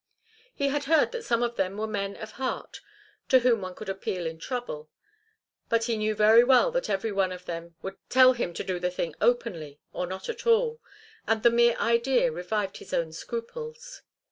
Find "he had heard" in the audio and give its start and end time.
0.51-1.11